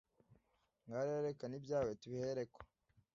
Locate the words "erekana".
1.23-1.53